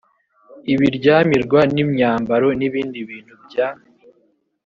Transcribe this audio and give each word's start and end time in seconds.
ibiryamirwa 0.73 1.59
imyambaro 1.83 2.47
n 2.59 2.61
ibindi 2.67 2.97
bintu 3.09 3.35
bya 3.45 3.67